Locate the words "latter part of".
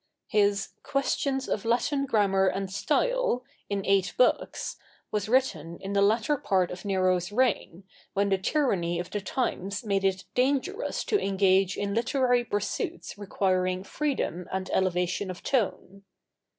6.01-6.83